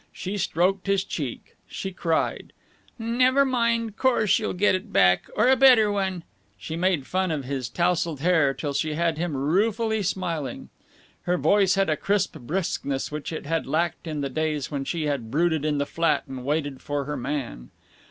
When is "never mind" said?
2.97-3.97